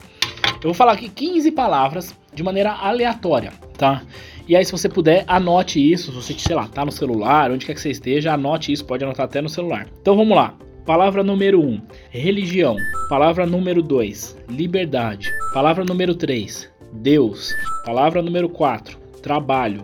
Eu 0.66 0.70
vou 0.70 0.74
falar 0.74 0.94
aqui 0.94 1.08
15 1.08 1.52
palavras 1.52 2.18
de 2.34 2.42
maneira 2.42 2.72
aleatória, 2.72 3.54
tá? 3.78 4.02
E 4.48 4.56
aí, 4.56 4.66
se 4.66 4.72
você 4.72 4.90
puder, 4.90 5.24
anote 5.28 5.80
isso. 5.80 6.12
Se 6.12 6.18
você, 6.18 6.34
sei 6.40 6.56
lá, 6.56 6.68
tá 6.68 6.84
no 6.84 6.92
celular, 6.92 7.52
onde 7.52 7.68
quer 7.68 7.76
que 7.76 7.82
você 7.82 7.92
esteja, 7.92 8.34
anote 8.34 8.72
isso. 8.72 8.84
Pode 8.84 9.04
anotar 9.04 9.28
até 9.28 9.44
no 9.44 9.48
celular. 9.48 9.88
Então 10.02 10.18
vamos 10.18 10.36
lá. 10.36 10.56
Palavra 10.84 11.24
número 11.24 11.62
1, 11.62 11.68
um, 11.68 11.82
religião. 12.10 12.78
Palavra 13.08 13.46
número 13.46 13.84
2, 13.84 14.40
liberdade. 14.50 15.32
Palavra 15.54 15.86
número 15.86 16.16
3, 16.16 16.68
Deus. 16.94 17.54
Palavra 17.86 18.24
número 18.24 18.50
4, 18.50 18.98
trabalho. 19.22 19.84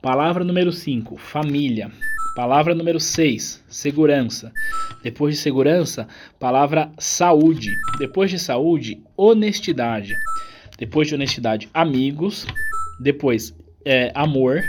Palavra 0.00 0.42
número 0.42 0.72
5, 0.72 1.14
família. 1.18 1.90
Palavra 2.34 2.74
número 2.74 2.98
6, 2.98 3.65
segurança. 3.76 4.52
Depois 5.02 5.34
de 5.34 5.40
segurança, 5.40 6.08
palavra 6.40 6.90
saúde. 6.98 7.70
Depois 7.98 8.30
de 8.30 8.38
saúde, 8.38 9.00
honestidade. 9.16 10.14
Depois 10.78 11.08
de 11.08 11.14
honestidade, 11.14 11.68
amigos. 11.74 12.46
Depois 12.98 13.54
é, 13.84 14.10
amor, 14.14 14.62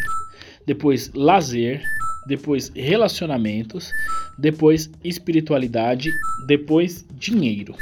depois 0.66 1.10
lazer, 1.14 1.82
depois 2.28 2.70
relacionamentos, 2.76 3.90
depois 4.38 4.92
espiritualidade, 5.02 6.12
depois 6.46 7.06
dinheiro, 7.12 7.74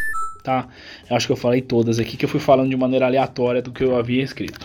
tá? 0.43 0.67
Eu 1.09 1.17
acho 1.17 1.25
que 1.25 1.33
eu 1.33 1.37
falei 1.37 1.61
todas 1.61 1.99
aqui, 1.99 2.15
que 2.15 2.25
eu 2.25 2.29
fui 2.29 2.39
falando 2.39 2.69
de 2.69 2.77
maneira 2.77 3.07
aleatória 3.07 3.61
do 3.61 3.71
que 3.71 3.83
eu 3.83 3.97
havia 3.97 4.21
escrito. 4.21 4.59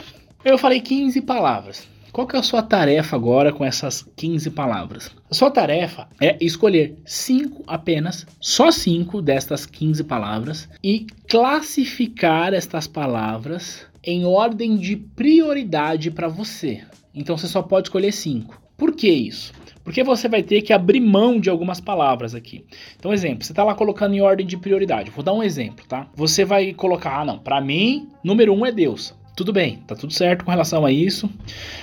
Eu 0.45 0.59
falei 0.59 0.81
15 0.81 1.23
palavras. 1.23 1.90
Qual 2.13 2.27
que 2.27 2.35
é 2.35 2.39
a 2.41 2.43
sua 2.43 2.63
tarefa 2.63 3.15
agora 3.15 3.53
com 3.53 3.65
essas 3.65 4.03
15 4.17 4.51
palavras? 4.51 5.11
A 5.31 5.35
sua 5.35 5.51
tarefa 5.51 6.09
é 6.21 6.37
escolher 6.41 6.97
cinco 7.05 7.63
apenas, 7.67 8.27
só 8.41 8.73
cinco 8.73 9.23
destas 9.23 9.65
15 9.65 10.03
palavras 10.05 10.69
e 10.83 11.07
classificar 11.29 12.53
estas 12.53 12.89
palavras 12.89 13.87
em 14.03 14.25
ordem 14.25 14.77
de 14.77 14.97
prioridade 14.97 16.11
para 16.11 16.27
você. 16.27 16.83
Então 17.15 17.37
você 17.37 17.47
só 17.47 17.63
pode 17.63 17.89
escolher 17.89 18.13
cinco. 18.13 18.61
Por 18.77 18.93
que 18.93 19.09
isso? 19.09 19.53
Porque 19.85 20.03
você 20.03 20.29
vai 20.29 20.43
ter 20.43 20.63
que 20.63 20.73
abrir 20.73 21.01
mão 21.01 21.41
de 21.41 21.49
algumas 21.49 21.81
palavras 21.81 22.35
aqui. 22.35 22.65
Então, 22.99 23.13
exemplo, 23.13 23.45
você 23.45 23.53
está 23.53 23.65
lá 23.65 23.75
colocando 23.75 24.15
em 24.15 24.21
ordem 24.21 24.47
de 24.47 24.57
prioridade. 24.57 25.11
Vou 25.11 25.25
dar 25.25 25.33
um 25.33 25.43
exemplo, 25.43 25.85
tá? 25.87 26.09
Você 26.15 26.45
vai 26.45 26.73
colocar, 26.73 27.21
ah, 27.21 27.25
não, 27.25 27.39
para 27.39 27.61
mim, 27.61 28.09
número 28.23 28.55
um 28.55 28.65
é 28.65 28.73
Deus. 28.73 29.15
Tudo 29.37 29.53
bem, 29.53 29.79
tá 29.87 29.95
tudo 29.95 30.13
certo 30.13 30.45
com 30.45 30.51
relação 30.51 30.85
a 30.85 30.93
isso. 30.93 31.31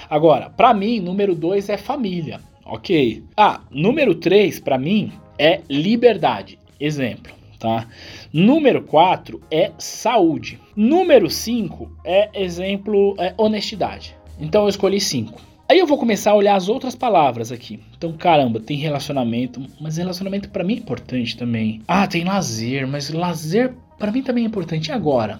Agora, 0.10 0.50
para 0.50 0.74
mim, 0.74 1.00
número 1.00 1.34
dois 1.36 1.70
é 1.70 1.78
família. 1.78 2.40
Ok. 2.66 3.24
Ah, 3.36 3.62
número 3.72 4.14
três, 4.16 4.60
para 4.60 4.78
mim, 4.78 5.12
é 5.38 5.62
liberdade. 5.70 6.60
Exemplo 6.80 7.38
tá? 7.58 7.88
Número 8.32 8.84
4 8.84 9.42
é 9.52 9.72
saúde. 9.78 10.60
Número 10.76 11.30
5 11.30 11.92
é 12.04 12.30
exemplo, 12.34 13.16
é 13.18 13.34
honestidade. 13.38 14.16
Então 14.40 14.64
eu 14.64 14.70
escolhi 14.70 15.00
5. 15.00 15.42
Aí 15.70 15.80
eu 15.80 15.88
vou 15.88 15.98
começar 15.98 16.32
a 16.32 16.36
olhar 16.36 16.56
as 16.56 16.70
outras 16.70 16.96
palavras 16.96 17.52
aqui. 17.52 17.82
Então, 17.98 18.14
caramba, 18.14 18.58
tem 18.58 18.78
relacionamento, 18.78 19.62
mas 19.82 19.98
relacionamento 19.98 20.50
para 20.50 20.64
mim 20.64 20.76
é 20.76 20.78
importante 20.78 21.36
também. 21.36 21.82
Ah, 21.86 22.08
tem 22.08 22.24
lazer, 22.24 22.88
mas 22.88 23.10
lazer 23.10 23.74
para 23.98 24.12
mim 24.12 24.22
também 24.22 24.44
é 24.44 24.48
importante. 24.48 24.92
Agora? 24.92 25.40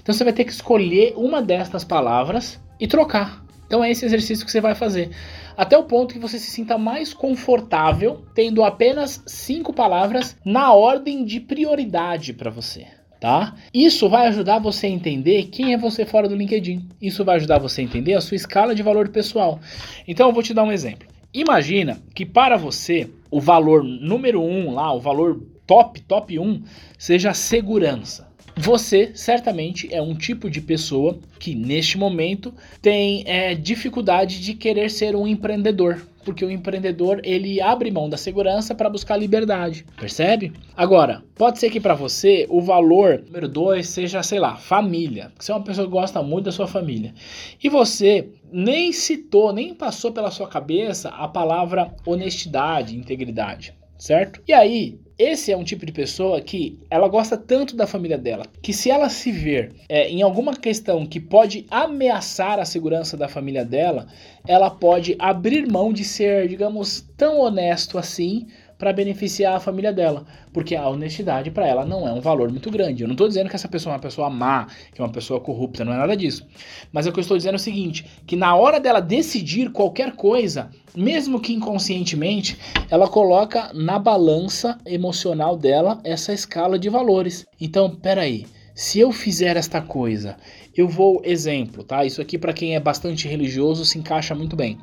Então 0.00 0.14
você 0.14 0.24
vai 0.24 0.32
ter 0.32 0.44
que 0.44 0.52
escolher 0.52 1.14
uma 1.16 1.42
destas 1.42 1.84
palavras 1.84 2.60
e 2.80 2.86
trocar. 2.86 3.44
Então 3.66 3.84
é 3.84 3.90
esse 3.90 4.04
exercício 4.04 4.46
que 4.46 4.50
você 4.50 4.60
vai 4.60 4.74
fazer. 4.74 5.10
Até 5.56 5.76
o 5.76 5.84
ponto 5.84 6.14
que 6.14 6.20
você 6.20 6.38
se 6.38 6.50
sinta 6.50 6.78
mais 6.78 7.12
confortável 7.12 8.24
tendo 8.34 8.64
apenas 8.64 9.22
cinco 9.26 9.72
palavras 9.72 10.36
na 10.44 10.72
ordem 10.72 11.24
de 11.24 11.38
prioridade 11.38 12.32
para 12.32 12.50
você. 12.50 12.86
Tá? 13.20 13.56
Isso 13.74 14.08
vai 14.08 14.28
ajudar 14.28 14.60
você 14.60 14.86
a 14.86 14.90
entender 14.90 15.48
quem 15.48 15.74
é 15.74 15.76
você 15.76 16.06
fora 16.06 16.28
do 16.28 16.36
LinkedIn. 16.36 16.88
Isso 17.02 17.24
vai 17.24 17.36
ajudar 17.36 17.58
você 17.58 17.80
a 17.80 17.84
entender 17.84 18.14
a 18.14 18.20
sua 18.20 18.36
escala 18.36 18.74
de 18.74 18.82
valor 18.82 19.08
pessoal. 19.08 19.60
Então 20.06 20.28
eu 20.28 20.32
vou 20.32 20.42
te 20.42 20.54
dar 20.54 20.62
um 20.62 20.72
exemplo. 20.72 21.06
Imagina 21.34 22.00
que 22.14 22.24
para 22.24 22.56
você 22.56 23.10
o 23.30 23.40
valor 23.40 23.82
número 23.82 24.40
um 24.40 24.72
lá, 24.72 24.94
o 24.94 25.00
valor 25.00 25.42
top, 25.68 26.00
top 26.00 26.38
1, 26.38 26.62
seja 26.98 27.34
segurança. 27.34 28.26
Você 28.56 29.12
certamente 29.14 29.86
é 29.94 30.02
um 30.02 30.16
tipo 30.16 30.50
de 30.50 30.60
pessoa 30.60 31.16
que 31.38 31.54
neste 31.54 31.96
momento 31.96 32.52
tem 32.82 33.22
é, 33.24 33.54
dificuldade 33.54 34.40
de 34.40 34.54
querer 34.54 34.90
ser 34.90 35.14
um 35.14 35.28
empreendedor, 35.28 36.04
porque 36.24 36.44
o 36.44 36.50
empreendedor 36.50 37.20
ele 37.22 37.60
abre 37.60 37.90
mão 37.90 38.08
da 38.08 38.16
segurança 38.16 38.74
para 38.74 38.90
buscar 38.90 39.16
liberdade, 39.16 39.84
percebe? 39.96 40.54
Agora, 40.74 41.22
pode 41.36 41.60
ser 41.60 41.70
que 41.70 41.78
para 41.78 41.94
você 41.94 42.46
o 42.48 42.60
valor 42.60 43.22
número 43.26 43.46
dois 43.46 43.88
seja, 43.88 44.22
sei 44.24 44.40
lá, 44.40 44.56
família, 44.56 45.30
você 45.38 45.52
é 45.52 45.54
uma 45.54 45.62
pessoa 45.62 45.86
que 45.86 45.92
gosta 45.92 46.20
muito 46.22 46.46
da 46.46 46.52
sua 46.52 46.66
família 46.66 47.14
e 47.62 47.68
você 47.68 48.28
nem 48.50 48.90
citou, 48.90 49.52
nem 49.52 49.72
passou 49.74 50.10
pela 50.10 50.30
sua 50.30 50.48
cabeça 50.48 51.10
a 51.10 51.28
palavra 51.28 51.94
honestidade, 52.04 52.96
integridade, 52.96 53.72
certo? 53.96 54.42
E 54.48 54.52
aí 54.52 54.98
esse 55.18 55.50
é 55.50 55.56
um 55.56 55.64
tipo 55.64 55.84
de 55.84 55.92
pessoa 55.92 56.40
que 56.40 56.78
ela 56.88 57.08
gosta 57.08 57.36
tanto 57.36 57.74
da 57.74 57.86
família 57.86 58.16
dela 58.16 58.44
que 58.62 58.72
se 58.72 58.88
ela 58.90 59.08
se 59.08 59.32
ver 59.32 59.72
é, 59.88 60.08
em 60.08 60.22
alguma 60.22 60.54
questão 60.54 61.04
que 61.04 61.18
pode 61.18 61.66
ameaçar 61.70 62.60
a 62.60 62.64
segurança 62.64 63.16
da 63.16 63.28
família 63.28 63.64
dela, 63.64 64.06
ela 64.46 64.70
pode 64.70 65.16
abrir 65.18 65.66
mão 65.66 65.92
de 65.92 66.04
ser, 66.04 66.46
digamos, 66.48 67.04
tão 67.16 67.40
honesto 67.40 67.98
assim 67.98 68.46
para 68.78 68.92
beneficiar 68.92 69.56
a 69.56 69.60
família 69.60 69.92
dela, 69.92 70.24
porque 70.52 70.76
a 70.76 70.88
honestidade 70.88 71.50
para 71.50 71.66
ela 71.66 71.84
não 71.84 72.06
é 72.06 72.12
um 72.12 72.20
valor 72.20 72.50
muito 72.50 72.70
grande. 72.70 73.02
Eu 73.02 73.08
não 73.08 73.14
estou 73.14 73.26
dizendo 73.26 73.50
que 73.50 73.56
essa 73.56 73.68
pessoa 73.68 73.92
é 73.92 73.96
uma 73.96 74.02
pessoa 74.02 74.30
má, 74.30 74.66
que 74.94 75.00
é 75.00 75.04
uma 75.04 75.12
pessoa 75.12 75.40
corrupta, 75.40 75.84
não 75.84 75.92
é 75.92 75.96
nada 75.96 76.16
disso. 76.16 76.46
Mas 76.92 77.06
o 77.06 77.12
que 77.12 77.18
eu 77.18 77.22
estou 77.22 77.36
dizendo 77.36 77.54
é 77.54 77.56
o 77.56 77.60
seguinte, 77.60 78.06
que 78.26 78.36
na 78.36 78.54
hora 78.54 78.78
dela 78.78 79.00
decidir 79.00 79.70
qualquer 79.70 80.12
coisa, 80.12 80.70
mesmo 80.94 81.40
que 81.40 81.52
inconscientemente, 81.52 82.56
ela 82.88 83.08
coloca 83.08 83.72
na 83.74 83.98
balança 83.98 84.78
emocional 84.86 85.56
dela 85.56 86.00
essa 86.04 86.32
escala 86.32 86.78
de 86.78 86.88
valores. 86.88 87.46
Então, 87.60 87.90
peraí, 87.90 88.46
se 88.78 89.00
eu 89.00 89.10
fizer 89.10 89.56
esta 89.56 89.82
coisa, 89.82 90.36
eu 90.72 90.86
vou 90.86 91.20
exemplo, 91.24 91.82
tá? 91.82 92.04
Isso 92.04 92.22
aqui 92.22 92.38
para 92.38 92.52
quem 92.52 92.76
é 92.76 92.80
bastante 92.80 93.26
religioso 93.26 93.84
se 93.84 93.98
encaixa 93.98 94.36
muito 94.36 94.54
bem. 94.54 94.78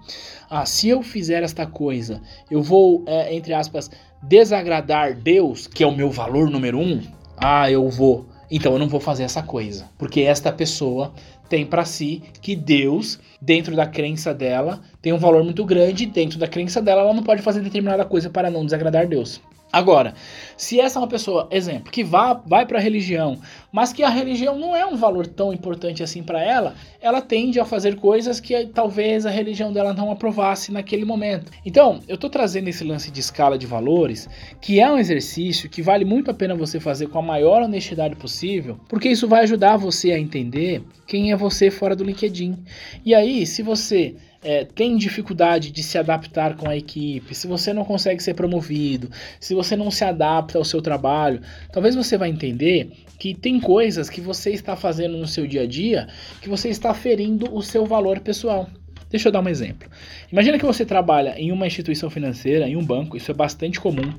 Ah, 0.49 0.65
se 0.65 0.89
eu 0.89 1.01
fizer 1.01 1.43
esta 1.43 1.65
coisa, 1.65 2.21
eu 2.51 2.61
vou, 2.61 3.05
é, 3.07 3.33
entre 3.33 3.53
aspas, 3.53 3.89
desagradar 4.21 5.15
Deus, 5.15 5.65
que 5.65 5.81
é 5.81 5.87
o 5.87 5.95
meu 5.95 6.11
valor 6.11 6.49
número 6.49 6.77
um. 6.77 7.01
Ah, 7.37 7.71
eu 7.71 7.89
vou. 7.89 8.25
Então 8.51 8.73
eu 8.73 8.79
não 8.79 8.89
vou 8.89 8.99
fazer 8.99 9.23
essa 9.23 9.41
coisa, 9.41 9.89
porque 9.97 10.19
esta 10.23 10.51
pessoa 10.51 11.13
tem 11.47 11.65
para 11.65 11.85
si 11.85 12.21
que 12.41 12.53
Deus, 12.53 13.17
dentro 13.41 13.77
da 13.77 13.87
crença 13.87 14.33
dela, 14.33 14.81
tem 15.01 15.13
um 15.13 15.17
valor 15.17 15.41
muito 15.41 15.63
grande, 15.63 16.05
dentro 16.05 16.37
da 16.37 16.49
crença 16.49 16.81
dela 16.81 16.99
ela 16.99 17.13
não 17.13 17.23
pode 17.23 17.41
fazer 17.41 17.61
determinada 17.61 18.03
coisa 18.03 18.29
para 18.29 18.51
não 18.51 18.65
desagradar 18.65 19.07
Deus. 19.07 19.39
Agora, 19.75 20.13
se 20.55 20.79
essa 20.79 20.97
é 20.97 21.01
uma 21.01 21.07
pessoa, 21.09 21.49
exemplo, 21.51 21.91
que 21.91 22.01
vá, 22.01 22.31
vai 22.33 22.65
para 22.65 22.79
a 22.79 22.81
religião, 22.81 23.37
mas 23.73 23.91
que 23.91 24.03
a 24.03 24.09
religião 24.09 24.57
não 24.57 24.73
é 24.73 24.85
um 24.85 24.95
valor 24.95 25.27
tão 25.27 25.51
importante 25.51 26.01
assim 26.01 26.23
para 26.23 26.41
ela, 26.41 26.75
ela 27.01 27.19
tende 27.19 27.59
a 27.59 27.65
fazer 27.65 27.97
coisas 27.97 28.39
que 28.39 28.67
talvez 28.67 29.25
a 29.25 29.29
religião 29.29 29.73
dela 29.73 29.93
não 29.93 30.09
aprovasse 30.09 30.71
naquele 30.71 31.03
momento. 31.03 31.51
Então, 31.65 31.99
eu 32.07 32.15
estou 32.15 32.29
trazendo 32.29 32.69
esse 32.69 32.85
lance 32.85 33.11
de 33.11 33.19
escala 33.19 33.57
de 33.57 33.67
valores, 33.67 34.29
que 34.61 34.79
é 34.79 34.89
um 34.89 34.97
exercício 34.97 35.69
que 35.69 35.81
vale 35.81 36.05
muito 36.05 36.31
a 36.31 36.33
pena 36.33 36.55
você 36.55 36.79
fazer 36.79 37.07
com 37.07 37.19
a 37.19 37.21
maior 37.21 37.61
honestidade 37.61 38.15
possível, 38.15 38.79
porque 38.87 39.09
isso 39.09 39.27
vai 39.27 39.43
ajudar 39.43 39.75
você 39.75 40.13
a 40.13 40.17
entender 40.17 40.83
quem 41.05 41.33
é 41.33 41.35
você 41.35 41.69
fora 41.69 41.97
do 41.97 42.05
LinkedIn. 42.05 42.63
E 43.03 43.13
aí, 43.13 43.45
se 43.45 43.61
você 43.61 44.15
é, 44.45 44.63
tem 44.63 44.95
dificuldade 44.95 45.71
de 45.71 45.81
se 45.81 45.97
adaptar 45.97 46.55
com 46.55 46.69
a 46.69 46.77
equipe, 46.77 47.33
se 47.33 47.47
você 47.47 47.73
não 47.73 47.83
consegue 47.83 48.21
ser 48.21 48.35
promovido, 48.35 49.09
se 49.39 49.55
você 49.55 49.75
não 49.75 49.89
se 49.89 50.05
adapta 50.05 50.59
ao 50.59 50.63
seu 50.63 50.83
trabalho, 50.83 51.41
talvez 51.73 51.95
você 51.95 52.15
vai 52.15 52.29
entender 52.29 52.91
que 53.17 53.33
tem 53.33 53.59
coisas 53.59 54.07
que 54.07 54.21
você 54.21 54.51
está 54.51 54.75
fazendo 54.75 55.17
no 55.17 55.25
seu 55.25 55.47
dia 55.47 55.63
a 55.63 55.65
dia 55.65 56.07
que 56.41 56.47
você 56.47 56.69
está 56.69 56.93
ferindo 56.93 57.51
o 57.51 57.63
seu 57.63 57.87
valor 57.87 58.19
pessoal. 58.19 58.69
Deixa 59.09 59.29
eu 59.29 59.31
dar 59.31 59.41
um 59.41 59.49
exemplo. 59.49 59.89
Imagina 60.31 60.59
que 60.59 60.65
você 60.65 60.85
trabalha 60.85 61.33
em 61.39 61.51
uma 61.51 61.65
instituição 61.65 62.09
financeira, 62.11 62.67
em 62.67 62.75
um 62.75 62.85
banco, 62.85 63.17
isso 63.17 63.31
é 63.31 63.33
bastante 63.33 63.79
comum, 63.79 64.13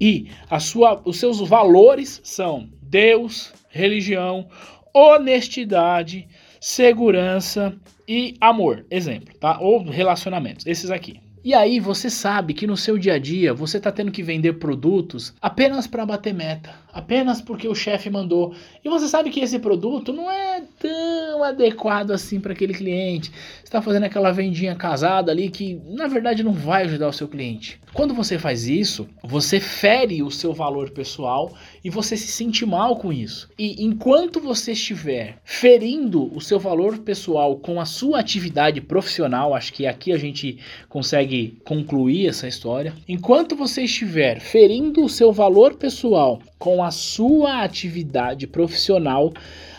e 0.00 0.28
a 0.50 0.58
sua, 0.58 1.00
os 1.04 1.18
seus 1.18 1.40
valores 1.40 2.20
são 2.24 2.68
Deus, 2.82 3.52
religião, 3.68 4.48
honestidade, 4.92 6.26
segurança 6.60 7.74
e 8.06 8.36
amor, 8.40 8.86
exemplo, 8.90 9.34
tá? 9.38 9.58
Ou 9.60 9.82
relacionamentos, 9.82 10.66
esses 10.66 10.90
aqui. 10.90 11.20
E 11.44 11.54
aí 11.54 11.78
você 11.78 12.10
sabe 12.10 12.52
que 12.52 12.66
no 12.66 12.76
seu 12.76 12.98
dia 12.98 13.14
a 13.14 13.18
dia 13.18 13.54
você 13.54 13.78
está 13.78 13.92
tendo 13.92 14.10
que 14.10 14.22
vender 14.22 14.54
produtos 14.54 15.34
apenas 15.40 15.86
para 15.86 16.04
bater 16.04 16.34
meta, 16.34 16.74
apenas 16.92 17.40
porque 17.40 17.68
o 17.68 17.74
chefe 17.74 18.10
mandou. 18.10 18.54
E 18.84 18.88
você 18.88 19.06
sabe 19.08 19.30
que 19.30 19.40
esse 19.40 19.58
produto 19.58 20.12
não 20.12 20.30
é 20.30 20.62
tão 20.78 21.44
adequado 21.44 22.10
assim 22.10 22.40
para 22.40 22.52
aquele 22.52 22.74
cliente. 22.74 23.30
Você 23.30 23.64
está 23.64 23.80
fazendo 23.80 24.04
aquela 24.04 24.32
vendinha 24.32 24.74
casada 24.74 25.30
ali 25.30 25.48
que 25.48 25.80
na 25.86 26.06
verdade 26.08 26.42
não 26.42 26.52
vai 26.52 26.84
ajudar 26.84 27.08
o 27.08 27.12
seu 27.12 27.28
cliente. 27.28 27.80
Quando 27.92 28.14
você 28.14 28.38
faz 28.38 28.66
isso, 28.66 29.08
você 29.22 29.60
fere 29.60 30.22
o 30.22 30.30
seu 30.30 30.52
valor 30.52 30.90
pessoal 30.90 31.54
e 31.82 31.90
você 31.90 32.16
se 32.16 32.28
sente 32.28 32.66
mal 32.66 32.96
com 32.96 33.12
isso. 33.12 33.48
E 33.58 33.84
enquanto 33.84 34.40
você 34.40 34.72
estiver 34.72 35.38
ferindo 35.44 36.34
o 36.34 36.40
seu 36.40 36.58
valor 36.58 36.98
pessoal 36.98 37.56
com 37.56 37.80
a 37.80 37.84
sua 37.84 38.20
atividade 38.20 38.80
profissional, 38.80 39.54
acho 39.54 39.72
que 39.72 39.86
aqui 39.86 40.12
a 40.12 40.18
gente 40.18 40.58
consegue 40.88 41.27
concluir 41.64 42.28
essa 42.28 42.48
história. 42.48 42.92
Enquanto 43.08 43.56
você 43.56 43.82
estiver 43.82 44.40
ferindo 44.40 45.04
o 45.04 45.08
seu 45.08 45.32
valor 45.32 45.74
pessoal 45.74 46.40
com 46.58 46.82
a 46.82 46.90
sua 46.90 47.62
atividade 47.62 48.46
profissional, 48.46 49.32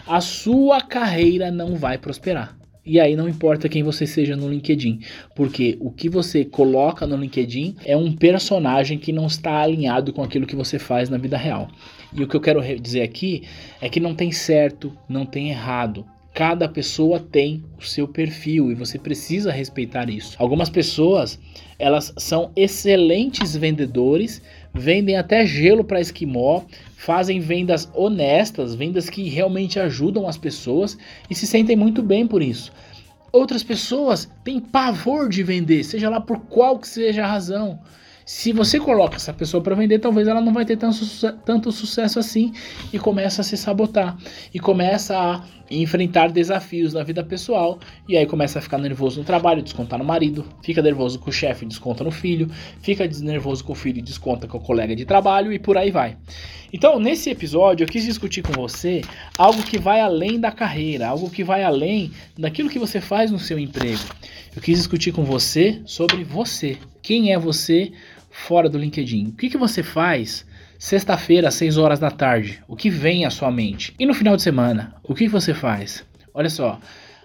a 0.07 0.21
sua 0.21 0.81
carreira 0.81 1.51
não 1.51 1.75
vai 1.75 1.97
prosperar. 1.97 2.57
E 2.85 2.99
aí 2.99 3.15
não 3.15 3.29
importa 3.29 3.69
quem 3.69 3.83
você 3.83 4.07
seja 4.07 4.35
no 4.35 4.49
LinkedIn, 4.49 5.01
porque 5.35 5.77
o 5.79 5.91
que 5.91 6.09
você 6.09 6.43
coloca 6.43 7.05
no 7.05 7.17
LinkedIn 7.17 7.75
é 7.85 7.95
um 7.95 8.11
personagem 8.11 8.97
que 8.97 9.11
não 9.11 9.27
está 9.27 9.61
alinhado 9.61 10.11
com 10.11 10.23
aquilo 10.23 10.47
que 10.47 10.55
você 10.55 10.79
faz 10.79 11.09
na 11.09 11.17
vida 11.17 11.37
real. 11.37 11.67
E 12.11 12.23
o 12.23 12.27
que 12.27 12.35
eu 12.35 12.41
quero 12.41 12.61
dizer 12.81 13.01
aqui 13.01 13.43
é 13.79 13.87
que 13.87 13.99
não 13.99 14.15
tem 14.15 14.31
certo, 14.31 14.91
não 15.07 15.25
tem 15.25 15.49
errado. 15.49 16.05
Cada 16.39 16.69
pessoa 16.69 17.19
tem 17.19 17.65
o 17.77 17.83
seu 17.83 18.07
perfil 18.07 18.71
e 18.71 18.73
você 18.73 18.97
precisa 18.97 19.51
respeitar 19.51 20.09
isso. 20.09 20.37
Algumas 20.39 20.69
pessoas, 20.69 21.37
elas 21.77 22.13
são 22.15 22.53
excelentes 22.55 23.57
vendedores, 23.57 24.41
vendem 24.73 25.17
até 25.17 25.45
gelo 25.45 25.83
para 25.83 25.99
esquimó, 25.99 26.61
fazem 26.95 27.41
vendas 27.41 27.91
honestas, 27.93 28.73
vendas 28.73 29.09
que 29.09 29.27
realmente 29.27 29.81
ajudam 29.81 30.29
as 30.29 30.37
pessoas 30.37 30.97
e 31.29 31.35
se 31.35 31.45
sentem 31.45 31.75
muito 31.75 32.01
bem 32.01 32.25
por 32.25 32.41
isso. 32.41 32.71
Outras 33.33 33.61
pessoas 33.61 34.31
têm 34.41 34.61
pavor 34.61 35.27
de 35.27 35.43
vender, 35.43 35.83
seja 35.83 36.09
lá 36.09 36.21
por 36.21 36.39
qual 36.45 36.79
que 36.79 36.87
seja 36.87 37.25
a 37.25 37.27
razão. 37.27 37.81
Se 38.31 38.53
você 38.53 38.79
coloca 38.79 39.15
essa 39.15 39.33
pessoa 39.33 39.59
para 39.59 39.73
vender, 39.73 39.97
talvez 39.97 40.27
ela 40.27 40.39
não 40.39 40.53
vai 40.53 40.63
ter 40.63 40.77
tanto, 40.77 40.99
tanto 41.43 41.71
sucesso 41.71 42.19
assim 42.19 42.53
e 42.93 42.99
começa 42.99 43.41
a 43.41 43.43
se 43.43 43.57
sabotar 43.57 44.15
e 44.53 44.59
começa 44.59 45.17
a 45.17 45.43
enfrentar 45.71 46.29
desafios 46.29 46.93
na 46.93 47.01
vida 47.01 47.23
pessoal 47.23 47.79
e 48.07 48.15
aí 48.15 48.27
começa 48.27 48.59
a 48.59 48.61
ficar 48.61 48.77
nervoso 48.77 49.19
no 49.19 49.25
trabalho, 49.25 49.63
descontar 49.63 49.97
no 49.97 50.05
marido, 50.05 50.45
fica 50.61 50.79
nervoso 50.79 51.17
com 51.17 51.31
o 51.31 51.33
chefe, 51.33 51.65
desconta 51.65 52.03
no 52.03 52.11
filho, 52.11 52.47
fica 52.83 53.09
nervoso 53.19 53.63
com 53.63 53.73
o 53.73 53.75
filho, 53.75 53.99
desconta 53.99 54.47
com 54.47 54.59
o 54.59 54.61
colega 54.61 54.95
de 54.95 55.05
trabalho 55.05 55.51
e 55.51 55.57
por 55.57 55.75
aí 55.75 55.89
vai. 55.89 56.15
Então, 56.71 56.99
nesse 56.99 57.31
episódio, 57.31 57.83
eu 57.83 57.87
quis 57.87 58.03
discutir 58.03 58.43
com 58.43 58.53
você 58.53 59.01
algo 59.39 59.63
que 59.63 59.79
vai 59.79 60.01
além 60.01 60.39
da 60.39 60.51
carreira, 60.51 61.07
algo 61.07 61.31
que 61.31 61.43
vai 61.43 61.63
além 61.63 62.11
daquilo 62.37 62.69
que 62.69 62.77
você 62.77 63.01
faz 63.01 63.31
no 63.31 63.39
seu 63.39 63.57
emprego. 63.57 64.03
Eu 64.55 64.61
quis 64.61 64.77
discutir 64.77 65.11
com 65.11 65.23
você 65.23 65.81
sobre 65.83 66.23
você. 66.23 66.77
Quem 67.01 67.33
é 67.33 67.39
você 67.39 67.91
fora 68.39 68.69
do 68.69 68.77
LinkedIn? 68.77 69.27
O 69.27 69.31
que, 69.33 69.49
que 69.49 69.57
você 69.57 69.83
faz 69.83 70.45
sexta-feira, 70.77 71.49
às 71.49 71.55
6 71.55 71.77
horas 71.77 71.99
da 71.99 72.09
tarde? 72.09 72.63
O 72.67 72.75
que 72.75 72.89
vem 72.89 73.25
à 73.25 73.29
sua 73.29 73.51
mente? 73.51 73.93
E 73.99 74.05
no 74.05 74.13
final 74.13 74.35
de 74.35 74.41
semana, 74.41 74.95
o 75.03 75.13
que 75.13 75.27
você 75.27 75.53
faz? 75.53 76.05
Olha 76.33 76.49
só, 76.49 76.79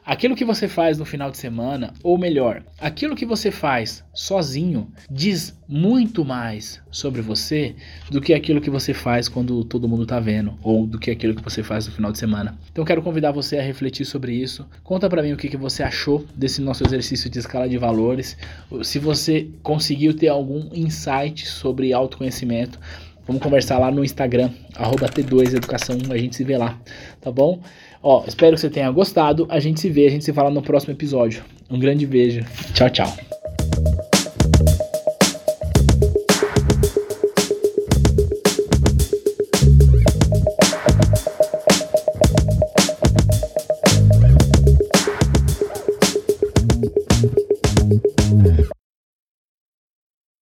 Aquilo 0.07 0.37
que 0.37 0.45
você 0.45 0.69
faz 0.69 0.99
no 0.99 1.07
final 1.07 1.31
de 1.31 1.39
semana, 1.39 1.95
ou 2.03 2.19
melhor, 2.19 2.63
aquilo 2.79 3.17
que 3.17 3.25
você 3.25 3.51
faz 3.51 4.05
sozinho, 4.13 4.87
diz 5.11 5.59
muito 5.67 6.27
mais 6.27 6.79
sobre 6.91 7.23
você 7.23 7.75
do 8.11 8.21
que 8.21 8.35
aquilo 8.35 8.61
que 8.61 8.69
você 8.69 8.93
faz 8.93 9.31
quando 9.31 9.65
todo 9.65 9.89
mundo 9.89 10.05
tá 10.05 10.21
vendo, 10.21 10.59
ou 10.63 10.87
do 10.87 10.99
que 10.99 11.11
aquilo 11.11 11.35
que 11.35 11.43
você 11.43 11.63
faz 11.63 11.87
no 11.87 11.93
final 11.93 12.13
de 12.13 12.19
semana. 12.19 12.59
Então 12.71 12.85
quero 12.85 13.01
convidar 13.01 13.33
você 13.33 13.57
a 13.57 13.63
refletir 13.63 14.05
sobre 14.05 14.35
isso. 14.35 14.67
Conta 14.83 15.09
para 15.09 15.23
mim 15.23 15.33
o 15.33 15.39
que, 15.39 15.49
que 15.49 15.57
você 15.57 15.83
achou 15.83 16.27
desse 16.35 16.61
nosso 16.61 16.85
exercício 16.87 17.31
de 17.31 17.39
escala 17.39 17.67
de 17.67 17.79
valores. 17.79 18.37
Se 18.83 18.99
você 18.99 19.49
conseguiu 19.63 20.15
ter 20.15 20.29
algum 20.29 20.69
insight 20.75 21.49
sobre 21.49 21.95
autoconhecimento, 21.95 22.79
Vamos 23.27 23.43
conversar 23.43 23.79
lá 23.79 23.91
no 23.91 24.05
Instagram, 24.05 24.51
T2Educação, 24.75 25.97
a 26.11 26.19
gente 26.19 26.37
se 26.37 26.45
vê 26.45 26.59
lá, 26.59 26.79
tá 27.23 27.33
bom? 27.33 27.59
Ó, 28.07 28.23
espero 28.29 28.55
que 28.55 28.61
você 28.61 28.69
tenha 28.69 28.91
gostado. 28.91 29.47
A 29.49 29.59
gente 29.59 29.81
se 29.81 29.89
vê, 29.89 30.07
a 30.07 30.11
gente 30.11 30.27
se 30.27 30.33
fala 30.35 30.51
no 30.51 30.61
próximo 30.61 30.93
episódio. 30.93 31.43
Um 31.71 31.79
grande 31.79 32.07
beijo. 32.07 32.45
Tchau, 32.75 32.91
tchau. 32.91 33.09